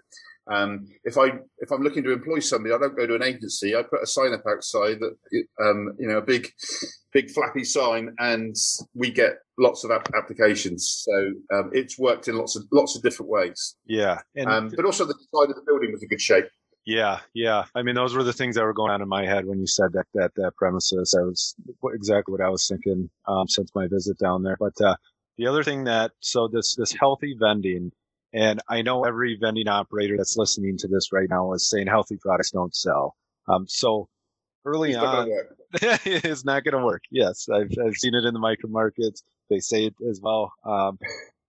[0.51, 1.27] Um, if I
[1.59, 3.75] if I'm looking to employ somebody, I don't go to an agency.
[3.75, 5.15] I put a sign up outside that
[5.61, 6.51] um, you know a big
[7.13, 8.55] big flappy sign, and
[8.93, 11.05] we get lots of applications.
[11.05, 13.75] So um, it's worked in lots of lots of different ways.
[13.85, 16.45] Yeah, um, but also the side of the building was in good shape.
[16.85, 17.65] Yeah, yeah.
[17.73, 19.67] I mean, those were the things that were going on in my head when you
[19.67, 21.11] said that that, that premises.
[21.11, 21.55] That was
[21.93, 24.57] exactly what I was thinking um, since my visit down there.
[24.59, 24.97] But uh,
[25.37, 27.91] the other thing that so this this healthy vending
[28.33, 32.17] and I know every vending operator that's listening to this right now is saying healthy
[32.17, 33.15] products don't sell.
[33.47, 34.09] Um, so
[34.65, 35.29] early it's on,
[35.73, 37.03] it's not going to work.
[37.11, 39.21] Yes, I've, I've seen it in the micro markets.
[39.51, 40.51] They say it as well.
[40.65, 40.97] Um,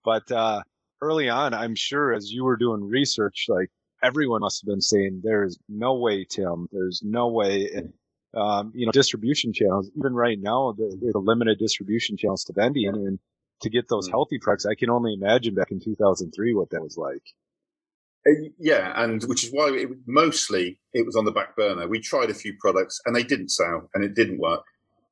[0.05, 0.61] but uh,
[1.01, 3.71] early on, I'm sure as you were doing research, like
[4.05, 6.69] everyone must have been saying, "There's no way, Tim.
[6.71, 7.93] There's no way." And,
[8.35, 9.91] um, you know, distribution channels.
[9.97, 13.19] Even right now, there's a limited distribution channels to vending, and
[13.63, 14.13] to get those mm.
[14.13, 14.67] healthy products.
[14.67, 17.23] I can only imagine back in 2003 what that was like.
[18.27, 21.87] Uh, yeah, and which is why it, mostly it was on the back burner.
[21.89, 24.65] We tried a few products and they didn't sell and it didn't work.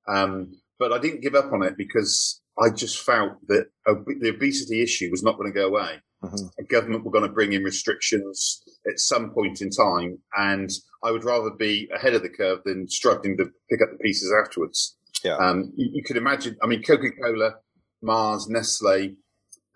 [0.08, 4.30] Um, but I didn't give up on it because I just felt that ob- the
[4.30, 6.00] obesity issue was not going to go away.
[6.22, 6.46] Mm-hmm.
[6.56, 10.70] The government were going to bring in restrictions at some point in time, and
[11.04, 14.32] I would rather be ahead of the curve than struggling to pick up the pieces
[14.44, 14.96] afterwards.
[15.24, 15.36] Yeah.
[15.36, 16.56] Um, you, you could imagine.
[16.62, 17.54] I mean, Coca Cola
[18.02, 19.16] Mars, Nestle,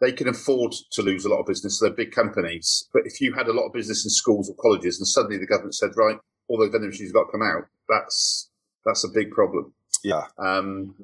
[0.00, 1.78] they can afford to lose a lot of business.
[1.80, 2.88] They're big companies.
[2.92, 5.46] But if you had a lot of business in schools or colleges and suddenly the
[5.46, 8.50] government said, right, all those vending machines have got to come out, that's,
[8.84, 9.72] that's a big problem.
[10.04, 10.24] Yeah.
[10.38, 10.94] Um,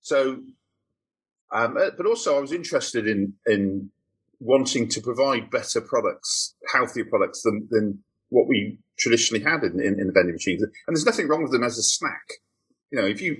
[0.00, 0.40] so,
[1.52, 3.90] um, uh, but also I was interested in, in
[4.40, 9.98] wanting to provide better products, healthier products than, than what we traditionally had in, in,
[10.00, 10.62] in the vending machines.
[10.62, 12.34] And there's nothing wrong with them as a snack.
[12.90, 13.36] You know, if you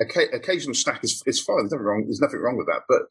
[0.00, 1.56] occasional snack is, is fine.
[1.58, 2.04] There's nothing wrong.
[2.04, 3.02] There's nothing wrong with that, but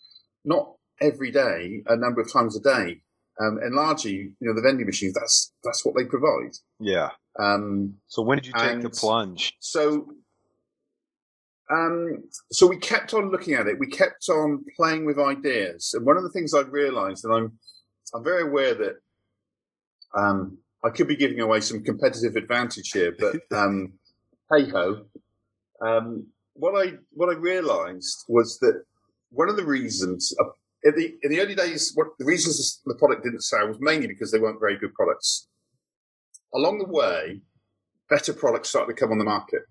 [0.44, 3.02] not every day, a number of times a day.
[3.42, 6.56] Um, and largely, you know, the vending machines, that's, that's what they provide.
[6.80, 7.10] Yeah.
[7.40, 9.54] Um, so when did you take the plunge?
[9.60, 10.08] So,
[11.72, 13.80] um, so we kept on looking at it.
[13.80, 15.94] We kept on playing with ideas.
[15.94, 17.52] And one of the things I realized, and I'm,
[18.14, 18.96] I'm very aware that,
[20.16, 23.94] um, I could be giving away some competitive advantage here, but, um,
[24.52, 25.06] hey ho.
[25.82, 28.84] Um, what I what I realised was that
[29.32, 30.50] one of the reasons uh,
[30.84, 34.08] in the in the early days, what the reasons the product didn't sell was mainly
[34.08, 35.48] because they weren't very good products.
[36.54, 37.42] Along the way,
[38.10, 39.64] better products started to come on the market.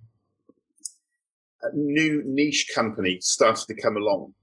[1.74, 4.34] New niche companies started to come along,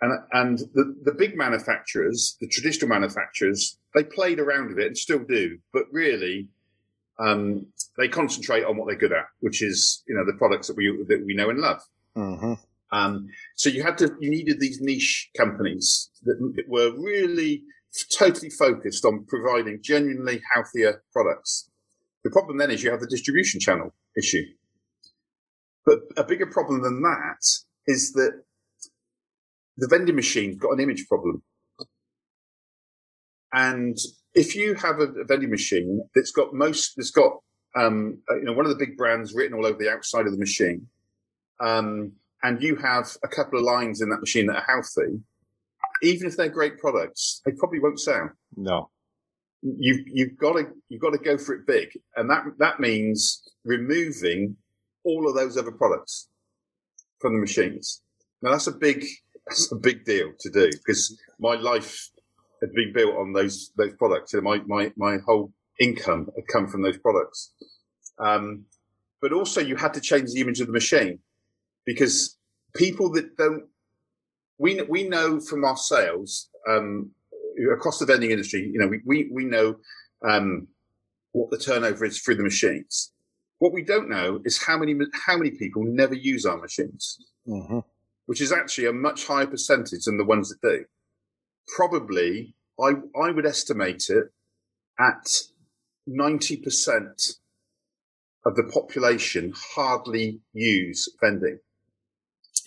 [0.00, 4.98] And, and the, the big manufacturers, the traditional manufacturers, they played around with it and
[4.98, 6.48] still do, but really,
[7.18, 10.76] um, they concentrate on what they're good at, which is, you know, the products that
[10.76, 11.80] we, that we know and love.
[12.16, 12.54] Mm-hmm.
[12.92, 17.62] Um, so you had to, you needed these niche companies that were really
[18.12, 21.70] totally focused on providing genuinely healthier products.
[22.24, 24.44] The problem then is you have the distribution channel issue.
[25.84, 27.44] But a bigger problem than that
[27.86, 28.42] is that
[29.76, 31.42] the vending machine's got an image problem.
[33.52, 33.96] And
[34.34, 37.38] if you have a, vending machine that's got most, that's got,
[37.76, 40.32] um, uh, you know, one of the big brands written all over the outside of
[40.32, 40.88] the machine,
[41.60, 45.20] um, and you have a couple of lines in that machine that are healthy,
[46.02, 48.30] even if they're great products, they probably won't sell.
[48.56, 48.90] No.
[49.62, 53.42] You've you've got to you've got to go for it big, and that that means
[53.64, 54.56] removing
[55.04, 56.28] all of those other products
[57.20, 58.02] from the machines.
[58.42, 59.04] Now that's a big
[59.46, 62.10] that's a big deal to do because my life
[62.60, 64.34] had been built on those those products.
[64.34, 67.52] and my my my whole income had come from those products.
[68.18, 68.64] Um,
[69.20, 71.18] but also, you had to change the image of the machine
[71.86, 72.38] because
[72.74, 73.64] people that don't
[74.58, 77.10] we we know from our sales um,
[77.72, 79.76] across the vending industry, you know, we we, we know
[80.28, 80.68] um,
[81.32, 83.12] what the turnover is through the machines.
[83.64, 84.94] What we don't know is how many
[85.26, 87.16] how many people never use our machines,
[87.48, 87.78] mm-hmm.
[88.26, 90.84] which is actually a much higher percentage than the ones that do.
[91.74, 94.26] Probably, I I would estimate it
[95.00, 95.26] at
[96.06, 97.38] ninety percent
[98.44, 101.58] of the population hardly use vending.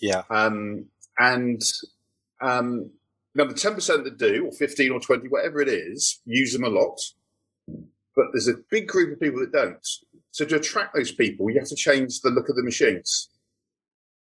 [0.00, 0.22] Yeah.
[0.28, 1.62] Um, and
[2.40, 2.90] um,
[3.36, 6.68] now the 10% that do, or 15 or 20, whatever it is, use them a
[6.68, 6.98] lot.
[8.16, 9.86] But there's a big group of people that don't.
[10.38, 13.28] So to attract those people, you have to change the look of the machines.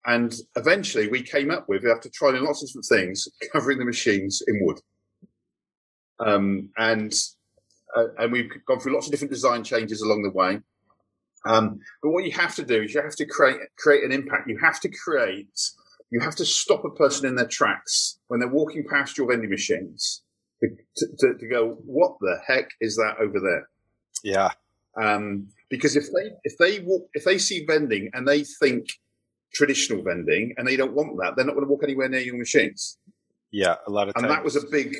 [0.05, 4.41] And eventually we came up with, after trying lots of different things, covering the machines
[4.47, 4.79] in wood.
[6.25, 7.13] Um, and
[7.97, 10.61] uh, and we've gone through lots of different design changes along the way.
[11.45, 14.47] Um, but what you have to do is you have to create create an impact.
[14.47, 15.59] You have to create
[16.11, 19.49] you have to stop a person in their tracks when they're walking past your vending
[19.49, 20.23] machines
[20.61, 20.69] to,
[21.17, 23.67] to, to go, what the heck is that over there?
[24.23, 24.51] Yeah.
[24.95, 28.87] Um, because if they if they walk if they see vending and they think
[29.53, 32.37] traditional vending and they don't want that, they're not going to walk anywhere near your
[32.37, 32.97] machines.
[33.51, 34.23] Yeah, a lot of times.
[34.23, 34.95] And that was a big.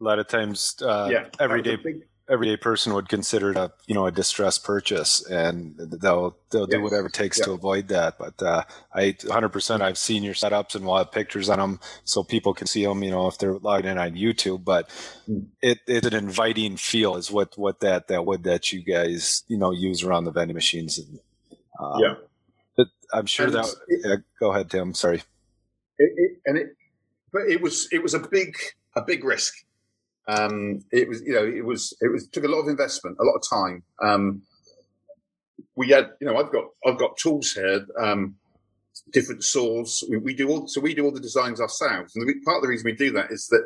[0.00, 3.94] A lot of times, uh, yeah, everyday big, everyday person would consider it a you
[3.94, 8.18] know a distress purchase, and they'll they'll do whatever it takes to avoid that.
[8.18, 8.64] But uh,
[8.94, 12.66] I 100% I've seen your setups and we'll have pictures on them so people can
[12.66, 13.02] see them.
[13.02, 14.88] You know if they're logged in on YouTube, but
[15.28, 15.46] mm.
[15.62, 19.56] it, it's an inviting feel is what what that that wood that you guys you
[19.56, 20.98] know use around the vending machines.
[20.98, 21.20] And,
[21.80, 22.14] um, yeah,
[23.12, 23.74] I'm sure and that.
[23.88, 24.94] It, yeah, go ahead, Tim.
[24.94, 25.22] Sorry.
[25.98, 26.76] It, it, and it,
[27.32, 28.56] but it was it was a big
[28.96, 29.54] a big risk
[30.28, 33.24] um, it was, you know, it was, it was took a lot of investment, a
[33.24, 33.82] lot of time.
[34.02, 34.42] Um,
[35.74, 38.36] we had, you know, I've got, I've got tools here, um,
[39.12, 40.04] different saws.
[40.08, 42.14] We, we, do all, so we do all the designs ourselves.
[42.14, 43.64] And the, part of the reason we do that is that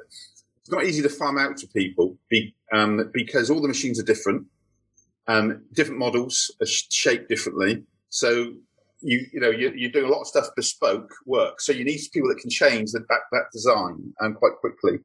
[0.61, 4.05] it's not easy to farm out to people be, um, because all the machines are
[4.05, 4.47] different.
[5.27, 7.83] Um, different models are shaped differently.
[8.09, 8.53] So
[9.01, 11.61] you, you know, you're, you're, doing a lot of stuff bespoke work.
[11.61, 14.99] So you need people that can change the, that, that design um, quite quickly.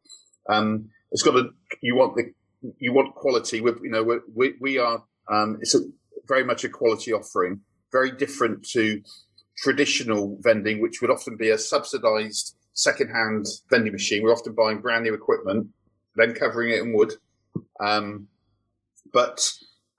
[0.49, 1.49] Um, it's got to
[1.81, 2.33] you want the
[2.79, 3.61] you want quality.
[3.61, 5.79] With you know we we are um, it's a,
[6.27, 9.01] very much a quality offering, very different to
[9.57, 14.21] traditional vending, which would often be a subsidised second-hand vending machine.
[14.21, 15.67] We're often buying brand new equipment,
[16.15, 17.13] then covering it in wood.
[17.79, 18.27] Um,
[19.13, 19.51] but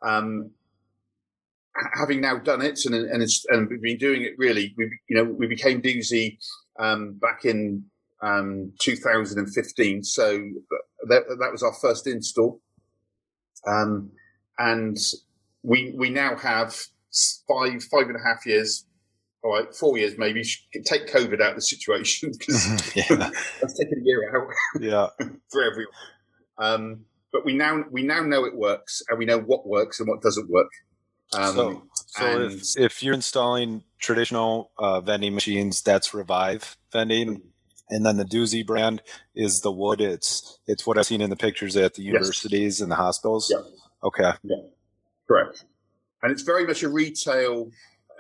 [0.03, 0.51] um,
[1.95, 5.17] having now done it and and, it's, and we've been doing it really, we you
[5.17, 6.39] know we became Doozy
[6.79, 7.85] um, back in
[8.23, 10.05] um, 2015.
[10.05, 10.39] So
[11.09, 12.61] that, that was our first install.
[13.67, 14.11] Um,
[14.59, 14.97] and
[15.63, 16.75] we, we now have
[17.49, 18.87] five, five and a half years,
[19.43, 20.43] all right, four years maybe.
[20.85, 23.31] Take COVID out of the situation because yeah.
[23.63, 24.49] let's a year out.
[24.81, 25.09] Yeah,
[25.51, 25.93] for everyone.
[26.59, 30.09] Um, but we now we now know it works, and we know what works and
[30.09, 30.71] what doesn't work.
[31.35, 37.43] Um, so, so if, if you're installing traditional uh, vending machines, that's Revive vending.
[37.91, 39.03] And then the Doozy brand
[39.35, 40.01] is the wood.
[40.01, 42.81] It's it's what I've seen in the pictures at the universities yes.
[42.81, 43.51] and the hospitals.
[43.51, 43.63] Yeah.
[44.03, 44.33] Okay.
[44.43, 44.57] Yeah.
[45.27, 45.65] Correct.
[46.23, 47.71] And it's very much a retail.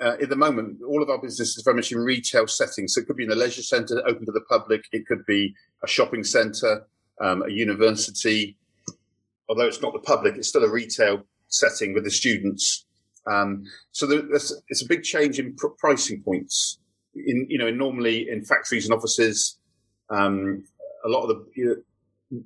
[0.00, 2.94] Uh, at the moment, all of our business is very much in retail settings.
[2.94, 4.84] So it could be in a leisure centre open to the public.
[4.92, 6.86] It could be a shopping centre,
[7.20, 8.56] um, a university.
[9.48, 12.86] Although it's not the public, it's still a retail setting with the students.
[13.26, 16.78] Um, so there's, it's a big change in pr- pricing points.
[17.14, 19.57] In you know, normally in factories and offices,
[20.10, 20.64] Um,
[21.04, 21.84] a lot of the you,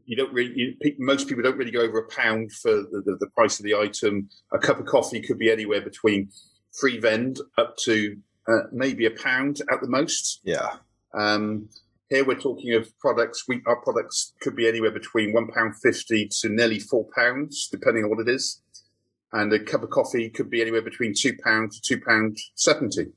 [0.05, 3.17] you don't really you, most people don't really go over a pound for the, the,
[3.21, 4.29] the, price of the item.
[4.53, 6.31] A cup of coffee could be anywhere between
[6.79, 8.17] free vend up to
[8.49, 10.41] uh, maybe a pound at the most.
[10.45, 10.77] Yeah.
[11.15, 11.69] Um,
[12.09, 13.45] here we're talking of products.
[13.49, 18.05] We, our products could be anywhere between one pound fifty to nearly four pounds, depending
[18.05, 18.61] on what it is.
[19.33, 23.13] And a cup of coffee could be anywhere between two pound to two pound seventy.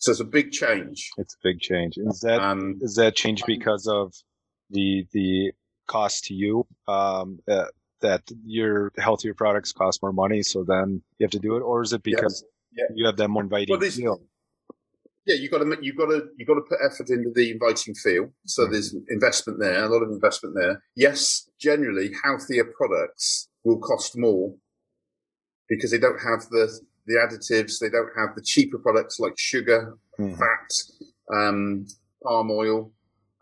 [0.00, 1.10] So it's a big change.
[1.18, 1.98] It's a big change.
[1.98, 4.14] Is that um, is that change because of
[4.70, 5.52] the the
[5.86, 6.66] cost to you?
[6.88, 7.66] Um, uh,
[8.00, 11.82] that your healthier products cost more money, so then you have to do it, or
[11.82, 12.84] is it because yeah.
[12.94, 14.22] you have that more inviting well, feel?
[15.26, 17.94] Yeah, you got to you got to you got to put effort into the inviting
[17.94, 18.30] feel.
[18.46, 18.72] So mm-hmm.
[18.72, 20.82] there's investment there, a lot of investment there.
[20.96, 24.54] Yes, generally healthier products will cost more
[25.68, 27.78] because they don't have the the additives.
[27.78, 30.38] They don't have the cheaper products like sugar, mm.
[30.38, 31.86] fat, um,
[32.22, 32.92] palm oil,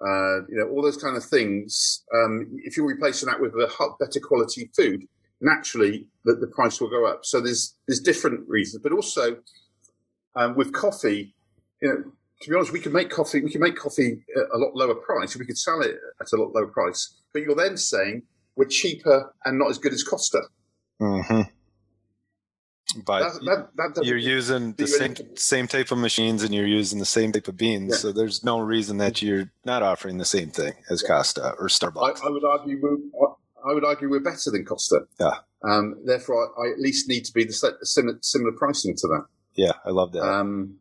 [0.00, 2.04] uh, you know, all those kind of things.
[2.14, 3.68] Um, if you're replacing that with a
[3.98, 5.06] better quality food,
[5.40, 7.24] naturally the, the price will go up.
[7.24, 9.38] So there's there's different reasons, but also
[10.36, 11.34] um, with coffee,
[11.82, 13.40] you know, to be honest, we can make coffee.
[13.42, 15.36] We can make coffee at a lot lower price.
[15.36, 17.16] We could sell it at a lot lower price.
[17.32, 18.22] But you're then saying
[18.54, 20.42] we're cheaper and not as good as Costa.
[21.00, 21.42] Mm-hmm.
[23.04, 26.98] But that, that, that you're using the same same type of machines and you're using
[26.98, 27.96] the same type of beans, yeah.
[27.96, 31.08] so there's no reason that you're not offering the same thing as yeah.
[31.08, 32.22] Costa or Starbucks.
[32.22, 33.28] I, I would argue we're,
[33.68, 35.00] I would argue we're better than Costa.
[35.20, 35.36] Yeah.
[35.62, 39.26] Um, therefore, I, I, at least need to be the similar, similar pricing to that.
[39.54, 40.22] Yeah, I love that.
[40.22, 40.76] Um,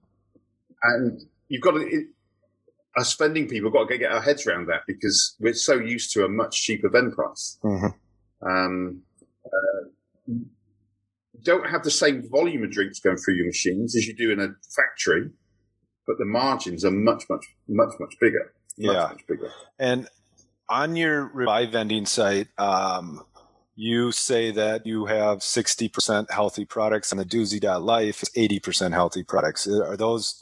[0.83, 2.07] and you've got to, it,
[2.95, 6.23] as spending people, got to get our heads around that because we're so used to
[6.23, 7.57] a much cheaper vend price.
[7.63, 8.47] Mm-hmm.
[8.47, 9.01] Um,
[9.45, 10.33] uh,
[11.43, 14.39] don't have the same volume of drinks going through your machines as you do in
[14.39, 15.29] a factory,
[16.05, 18.53] but the margins are much, much, much, much bigger.
[18.77, 19.07] Much, yeah.
[19.07, 19.51] much bigger.
[19.79, 20.07] And
[20.69, 23.23] on your Revive vending site, um,
[23.75, 29.67] you say that you have 60% healthy products and the doozy.life is 80% healthy products.
[29.67, 30.41] Are those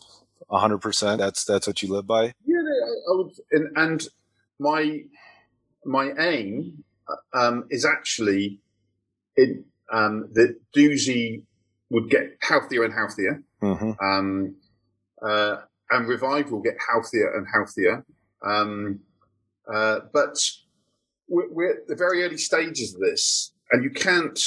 [0.50, 1.18] 100%?
[1.18, 2.34] That's, that's what you live by?
[2.46, 4.08] Yeah, I would, and, and
[4.60, 5.02] my,
[5.84, 6.84] my aim
[7.34, 8.62] um, is actually
[9.36, 11.44] in, um, that Doozy
[11.90, 13.44] would get healthier and healthier.
[13.62, 13.92] Mm-hmm.
[14.04, 14.56] Um,
[15.22, 15.58] uh,
[15.92, 18.06] and Revive will get healthier and healthier.
[18.44, 19.00] Um,
[19.72, 20.38] uh, but
[21.28, 24.40] we're, we're, at the very early stages of this, and you can't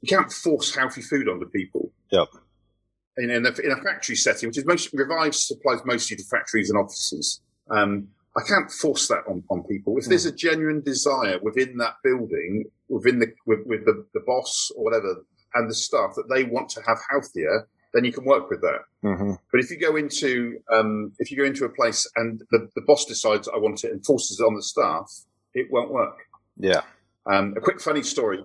[0.00, 1.92] you can't force healthy food onto people.
[2.10, 2.28] Yep.
[3.16, 6.70] In, in, a, in a factory setting, which is most Revive supplies mostly to factories
[6.70, 7.40] and offices.
[7.68, 9.96] Um, I can't force that on, on people.
[9.98, 10.30] If there's hmm.
[10.30, 15.24] a genuine desire within that building, within the with, with the, the boss or whatever,
[15.54, 18.80] and the staff that they want to have healthier, then you can work with that.
[19.02, 19.32] Mm-hmm.
[19.50, 22.82] But if you go into um, if you go into a place and the, the
[22.82, 25.10] boss decides I want it and forces it on the staff,
[25.54, 26.18] it won't work.
[26.58, 26.82] Yeah.
[27.26, 28.42] Um, a quick funny story.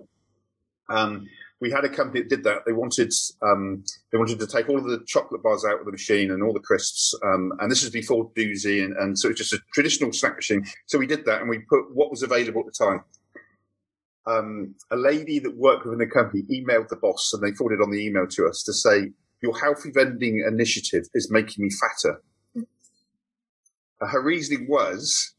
[0.88, 1.28] Um,
[1.60, 2.64] we had a company that did that.
[2.66, 3.12] They wanted
[3.42, 6.42] um, they wanted to take all of the chocolate bars out of the machine and
[6.42, 7.14] all the crisps.
[7.24, 10.64] Um, and this was before Doozy, and, and so it's just a traditional snack machine.
[10.86, 13.04] So we did that, and we put what was available at the time.
[14.26, 17.90] Um, a lady that worked within the company emailed the boss, and they forwarded on
[17.90, 19.12] the email to us to say,
[19.42, 22.20] "Your healthy vending initiative is making me fatter."
[24.00, 25.33] her reasoning was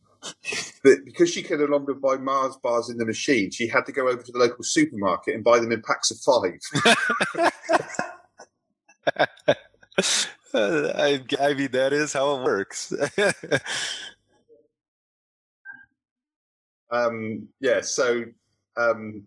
[0.83, 3.91] that because she could no longer buy Mars bars in the machine, she had to
[3.91, 6.59] go over to the local supermarket and buy them in packs of five.
[10.53, 12.93] I, I, mean, that is how it works.
[16.91, 18.25] um, yeah, so
[18.77, 19.23] um,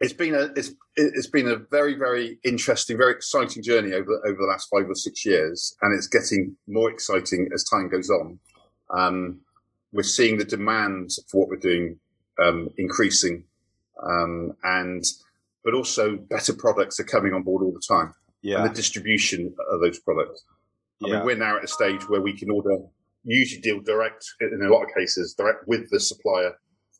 [0.00, 4.36] it's been a it's it's been a very very interesting, very exciting journey over over
[4.38, 8.38] the last five or six years, and it's getting more exciting as time goes on.
[8.90, 9.40] Um,
[9.92, 11.98] we're seeing the demand for what we're doing
[12.42, 13.44] um, increasing,
[14.02, 15.04] um, and
[15.64, 18.14] but also better products are coming on board all the time.
[18.40, 20.44] Yeah, and the distribution of those products.
[21.04, 21.16] I yeah.
[21.16, 22.76] mean, we're now at a stage where we can order,
[23.24, 26.56] usually deal direct in a lot of cases, direct with the supplier,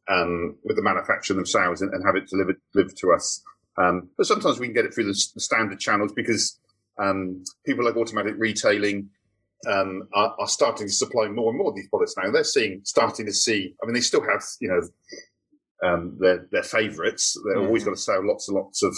[0.09, 3.43] um, with the manufacturer themselves, and, and, have it delivered delivered to us.
[3.79, 6.59] Um, but sometimes we can get it through the, the standard channels because
[6.99, 9.09] um, people like automatic retailing
[9.71, 12.31] um, are, are, starting to supply more and more of these products now.
[12.31, 13.75] They're seeing, starting to see.
[13.83, 17.37] I mean, they still have, you know, um, their their favourites.
[17.45, 18.97] They're always going to sell lots and lots of,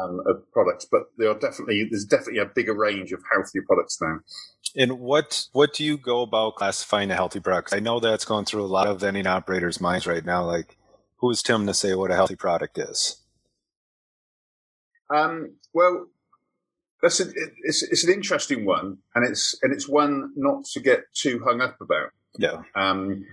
[0.00, 3.98] um, of products, but there are definitely there's definitely a bigger range of healthier products
[4.00, 4.18] now.
[4.76, 7.72] And what what do you go about classifying a healthy product?
[7.72, 10.44] I know that's going through a lot of vending operators' minds right now.
[10.44, 10.76] Like,
[11.18, 13.22] who is Tim to say what a healthy product is?
[15.14, 16.08] Um, well,
[17.02, 17.24] that's a,
[17.62, 21.60] it's, it's an interesting one, and it's and it's one not to get too hung
[21.60, 22.10] up about.
[22.38, 22.62] Yeah.
[22.74, 23.24] Um,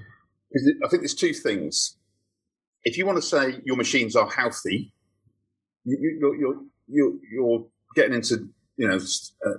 [0.55, 1.97] I think there's two things.
[2.83, 4.93] If you want to say your machines are healthy,
[5.85, 8.99] you, you're, you're, you're, you're getting into you know
[9.45, 9.53] uh,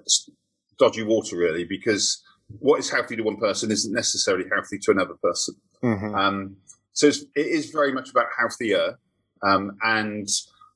[0.79, 2.23] dodgy water really because
[2.59, 5.55] what is healthy to one person isn't necessarily healthy to another person.
[5.83, 6.15] Mm-hmm.
[6.15, 6.57] Um,
[6.93, 8.99] so it is very much about healthier
[9.43, 10.29] um, and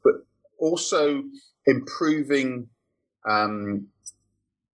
[0.02, 0.14] but
[0.58, 1.22] also
[1.66, 2.68] improving
[3.28, 3.86] um,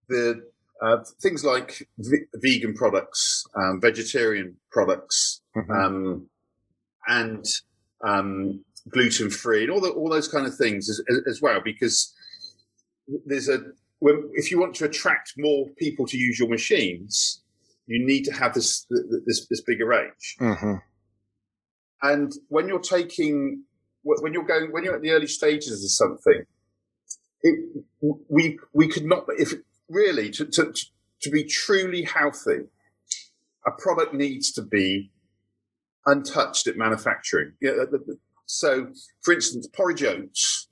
[0.09, 0.45] the
[0.83, 5.71] uh, things like v- vegan products, um, vegetarian products, mm-hmm.
[5.71, 6.29] Um,
[7.07, 7.45] and
[8.05, 11.61] um, gluten free, and all the, all those kind of things as, as well.
[11.65, 12.15] Because
[13.27, 13.61] there's a
[14.01, 17.43] when, if you want to attract more people to use your machines,
[17.87, 18.87] you need to have this
[19.27, 20.37] this, this bigger range.
[20.41, 20.75] Mm-hmm.
[22.03, 23.63] And when you're taking
[24.03, 26.45] when you're going when you're at the early stages of something,
[27.45, 27.85] it,
[28.29, 29.55] we we could not if
[29.89, 30.75] really to, to
[31.23, 32.65] to be truly healthy,
[33.67, 35.13] a product needs to be
[36.07, 37.53] untouched at manufacturing.
[37.61, 37.85] Yeah,
[38.47, 38.89] so,
[39.23, 40.69] for instance, porridge oats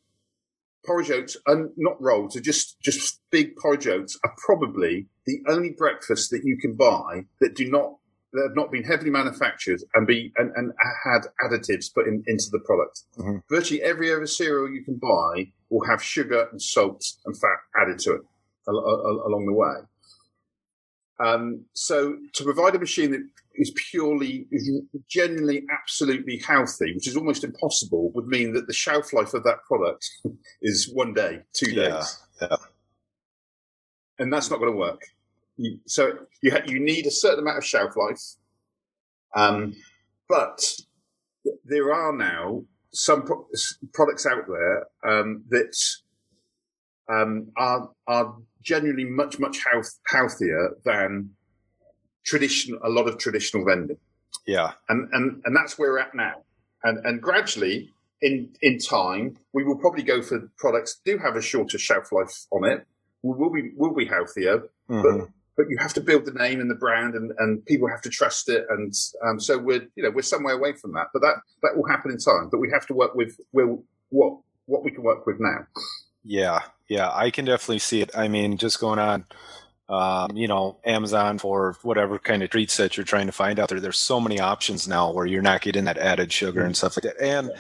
[0.84, 5.70] porridge oats and not rolled, are just just big porridge oats are probably the only
[5.70, 7.96] breakfast that you can buy that do not
[8.32, 10.72] that have not been heavily manufactured and be and, and
[11.04, 13.02] had additives put in, into the product.
[13.18, 13.38] Mm-hmm.
[13.48, 17.98] Virtually every other cereal you can buy will have sugar and salt and fat added
[17.98, 18.20] to it
[18.68, 19.74] along the way.
[21.18, 24.70] Um, so to provide a machine that is purely, is
[25.08, 29.62] genuinely, absolutely healthy, which is almost impossible, would mean that the shelf life of that
[29.66, 30.08] product
[30.62, 32.20] is one day, two days.
[32.40, 32.56] Yeah, yeah.
[34.18, 35.02] And that's not going to work.
[35.56, 36.12] You, so
[36.42, 38.22] you ha- you need a certain amount of shelf life,
[39.34, 39.74] um,
[40.28, 40.76] but
[41.64, 43.46] there are now some pro-
[43.92, 45.74] products out there um, that
[47.08, 51.30] um, are are genuinely much much health, healthier than
[52.24, 53.98] tradition a lot of traditional vending.
[54.46, 56.42] Yeah, and and and that's where we're at now.
[56.84, 61.36] And and gradually in in time we will probably go for products that do have
[61.36, 62.86] a shorter shelf life on it.
[63.22, 65.02] We will be will be healthier, mm-hmm.
[65.02, 68.02] but but you have to build the name and the brand, and, and people have
[68.02, 68.64] to trust it.
[68.70, 68.92] And
[69.24, 71.88] um, so we're you know we're some way away from that, but that that will
[71.88, 72.48] happen in time.
[72.50, 75.66] But we have to work with we'll, what what we can work with now.
[76.24, 78.10] Yeah, yeah, I can definitely see it.
[78.16, 79.26] I mean, just going on,
[79.88, 83.68] um, you know, Amazon for whatever kind of treats that you're trying to find out
[83.68, 83.80] there.
[83.80, 87.04] There's so many options now where you're not getting that added sugar and stuff like
[87.04, 87.50] that, and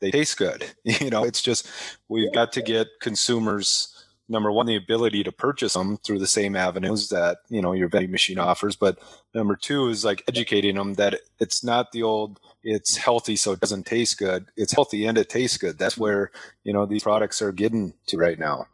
[0.00, 0.64] they taste good.
[0.84, 1.68] You know, it's just
[2.08, 3.99] we've got to get consumers
[4.30, 7.88] number one, the ability to purchase them through the same avenues that, you know, your
[7.88, 8.76] vending machine offers.
[8.76, 8.98] But
[9.34, 13.60] number two is like educating them that it's not the old, it's healthy, so it
[13.60, 14.46] doesn't taste good.
[14.56, 15.78] It's healthy and it tastes good.
[15.78, 16.30] That's where,
[16.62, 18.66] you know, these products are getting to right now.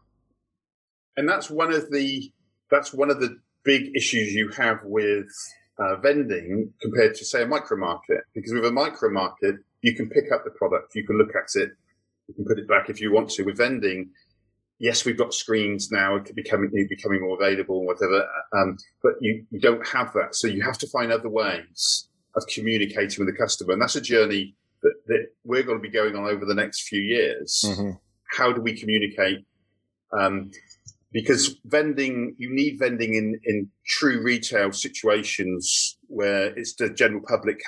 [1.16, 2.30] And that's one of the,
[2.70, 5.26] that's one of the big issues you have with
[5.78, 8.24] uh, vending compared to say a micro market.
[8.34, 11.58] Because with a micro market, you can pick up the product, you can look at
[11.60, 11.70] it,
[12.28, 13.44] you can put it back if you want to.
[13.44, 14.10] With vending,
[14.78, 18.26] yes, we've got screens now, becoming becoming more available, whatever.
[18.52, 22.44] Um, but you, you don't have that, so you have to find other ways of
[22.52, 26.16] communicating with the customer, and that's a journey that, that we're going to be going
[26.16, 27.64] on over the next few years.
[27.66, 27.92] Mm-hmm.
[28.36, 29.44] How do we communicate?
[30.12, 30.50] Um,
[31.12, 37.62] because vending, you need vending in, in true retail situations where it's the general public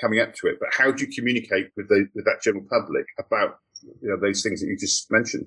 [0.00, 0.56] coming up to it.
[0.58, 4.42] But how do you communicate with the, with that general public about you know those
[4.42, 5.46] things that you just mentioned.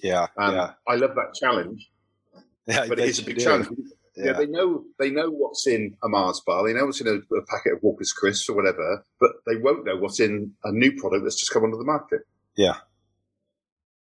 [0.00, 0.72] Yeah, um, yeah.
[0.86, 1.90] I love that challenge.
[2.66, 3.68] Yeah, but it is a big challenge.
[4.16, 4.26] Yeah.
[4.26, 4.32] yeah.
[4.32, 6.66] they know they know what's in a Mars bar.
[6.66, 9.84] They know what's in a, a, packet of Walker's crisps or whatever, but they won't
[9.84, 12.20] know what's in a new product that's just come onto the market.
[12.56, 12.76] Yeah.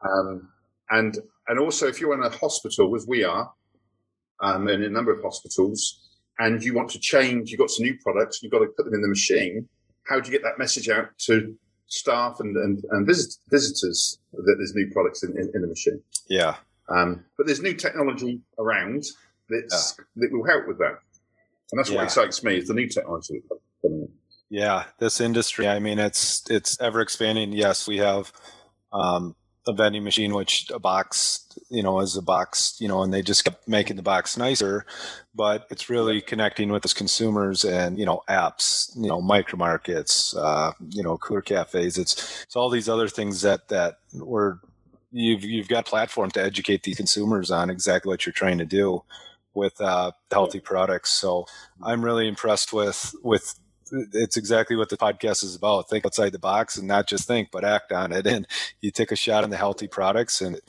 [0.02, 0.48] Um,
[0.90, 1.18] and
[1.48, 3.52] and also, if you're in a hospital, as we are,
[4.40, 6.00] um, in a number of hospitals,
[6.38, 8.94] and you want to change, you've got some new products, you've got to put them
[8.94, 9.68] in the machine.
[10.06, 11.56] How do you get that message out to
[11.92, 16.02] staff and, and, and visit, visitors that there's new products in, in, in the machine.
[16.28, 16.56] Yeah.
[16.88, 19.04] Um, but there's new technology around
[19.50, 20.04] that's, yeah.
[20.16, 20.98] that will help with that.
[21.70, 21.96] And that's yeah.
[21.96, 23.42] what excites me is the new technology.
[24.48, 27.52] Yeah, this industry, I mean, it's, it's ever expanding.
[27.52, 28.32] Yes, we have,
[28.92, 29.34] um,
[29.66, 33.22] a vending machine, which a box, you know, is a box, you know, and they
[33.22, 34.84] just kept making the box nicer.
[35.34, 40.36] But it's really connecting with us consumers and, you know, apps, you know, micro markets,
[40.36, 41.96] uh, you know, cooler cafes.
[41.96, 44.58] It's, it's all these other things that, that we're,
[45.12, 49.04] you've, you've got platform to educate the consumers on exactly what you're trying to do
[49.54, 51.10] with, uh, healthy products.
[51.10, 51.46] So
[51.80, 53.54] I'm really impressed with, with
[53.92, 55.88] it's exactly what the podcast is about.
[55.88, 58.26] Think outside the box and not just think, but act on it.
[58.32, 58.46] And
[58.80, 60.40] you take a shot on the healthy products.
[60.40, 60.60] And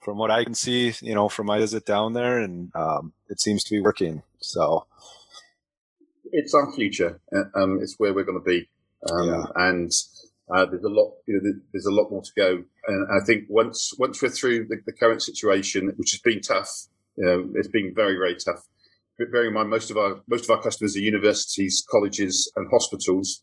[0.00, 3.40] from what I can see, you know, from my visit down there, and um, it
[3.40, 4.22] seems to be working.
[4.40, 4.86] So,
[6.32, 7.20] it's our future.
[7.34, 8.68] Uh, um, it's where we're going to be,
[9.10, 9.44] um, yeah.
[9.54, 9.92] and
[10.52, 11.12] uh, there's a lot.
[11.26, 12.64] You know, there's a lot more to go.
[12.88, 16.86] And I think once once we're through the, the current situation, which has been tough,
[17.16, 18.66] you know, it's been very very tough.
[19.18, 22.68] But bearing in mind, most of our most of our customers are universities, colleges, and
[22.70, 23.42] hospitals.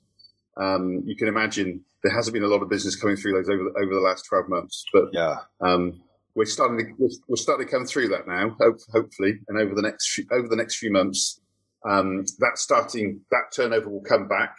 [0.57, 3.63] Um, you can imagine there hasn't been a lot of business coming through those over
[3.63, 4.83] the, over the last twelve months.
[4.91, 6.01] But yeah, um,
[6.35, 8.55] we're starting to we're, we're, starting to come through that now.
[8.59, 11.39] Hope, hopefully, and over the next few, over the next few months,
[11.87, 14.55] um, that starting that turnover will come back,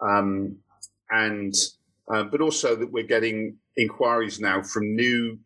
[0.00, 0.56] um,
[1.10, 1.54] and
[2.12, 5.38] um, but also that we're getting inquiries now from new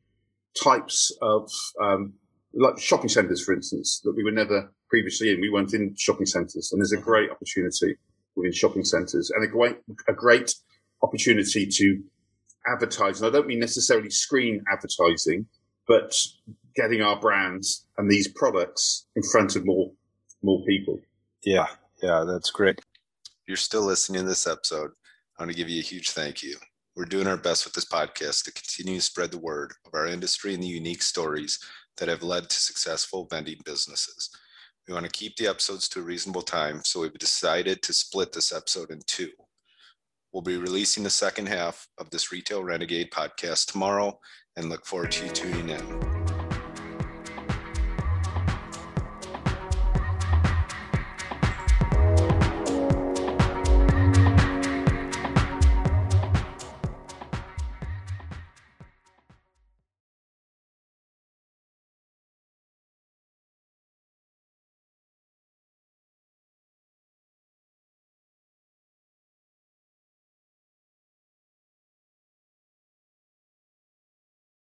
[0.62, 1.50] types of
[1.80, 2.14] um,
[2.54, 5.40] like shopping centres, for instance, that we were never previously in.
[5.40, 7.96] We weren't in shopping centres, and there's a great opportunity
[8.36, 10.54] within shopping centres, and a great a great
[11.02, 12.02] opportunity to
[12.66, 13.20] advertise.
[13.20, 15.46] And I don't mean necessarily screen advertising,
[15.88, 16.14] but
[16.76, 19.90] getting our brands and these products in front of more
[20.42, 21.00] more people.
[21.42, 21.68] Yeah,
[22.02, 22.78] yeah, that's great.
[23.48, 24.90] You're still listening to this episode.
[25.38, 26.56] I want to give you a huge thank you.
[26.94, 30.06] We're doing our best with this podcast to continue to spread the word of our
[30.06, 31.58] industry and the unique stories
[31.96, 34.28] that have led to successful vending businesses.
[34.92, 38.30] We want to keep the episodes to a reasonable time, so we've decided to split
[38.30, 39.30] this episode in two.
[40.34, 44.20] We'll be releasing the second half of this Retail Renegade podcast tomorrow
[44.54, 46.21] and look forward to you tuning in.